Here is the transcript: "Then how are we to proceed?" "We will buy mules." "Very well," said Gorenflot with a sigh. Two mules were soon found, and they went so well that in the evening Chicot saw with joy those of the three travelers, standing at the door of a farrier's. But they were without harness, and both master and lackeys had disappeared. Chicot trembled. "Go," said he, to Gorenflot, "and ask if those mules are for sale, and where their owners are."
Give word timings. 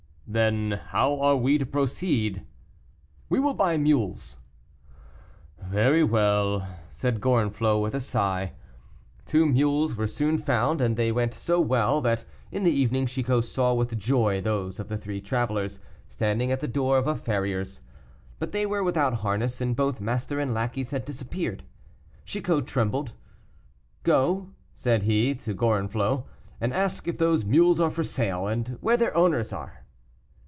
"Then 0.33 0.79
how 0.91 1.19
are 1.19 1.35
we 1.35 1.57
to 1.57 1.65
proceed?" 1.65 2.45
"We 3.27 3.37
will 3.37 3.53
buy 3.53 3.75
mules." 3.75 4.37
"Very 5.61 6.05
well," 6.05 6.65
said 6.89 7.19
Gorenflot 7.19 7.81
with 7.81 7.93
a 7.93 7.99
sigh. 7.99 8.53
Two 9.25 9.45
mules 9.45 9.97
were 9.97 10.07
soon 10.07 10.37
found, 10.37 10.79
and 10.79 10.95
they 10.95 11.11
went 11.11 11.33
so 11.33 11.59
well 11.59 11.99
that 11.99 12.23
in 12.49 12.63
the 12.63 12.71
evening 12.71 13.07
Chicot 13.07 13.43
saw 13.43 13.73
with 13.73 13.97
joy 13.99 14.39
those 14.39 14.79
of 14.79 14.87
the 14.87 14.97
three 14.97 15.19
travelers, 15.19 15.79
standing 16.07 16.49
at 16.49 16.61
the 16.61 16.65
door 16.67 16.97
of 16.97 17.07
a 17.07 17.15
farrier's. 17.17 17.81
But 18.39 18.53
they 18.53 18.65
were 18.65 18.85
without 18.85 19.15
harness, 19.15 19.59
and 19.59 19.75
both 19.75 19.99
master 19.99 20.39
and 20.39 20.53
lackeys 20.53 20.91
had 20.91 21.03
disappeared. 21.03 21.65
Chicot 22.23 22.65
trembled. 22.65 23.11
"Go," 24.03 24.47
said 24.73 25.03
he, 25.03 25.35
to 25.35 25.53
Gorenflot, 25.53 26.23
"and 26.61 26.73
ask 26.73 27.05
if 27.09 27.17
those 27.17 27.43
mules 27.43 27.81
are 27.81 27.91
for 27.91 28.05
sale, 28.05 28.47
and 28.47 28.77
where 28.79 28.95
their 28.95 29.17
owners 29.17 29.51
are." 29.51 29.77